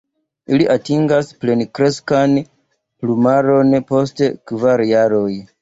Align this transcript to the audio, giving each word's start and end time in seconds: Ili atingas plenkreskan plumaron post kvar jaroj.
Ili 0.53 0.65
atingas 0.75 1.29
plenkreskan 1.43 2.35
plumaron 3.05 3.79
post 3.93 4.25
kvar 4.55 4.89
jaroj. 4.95 5.31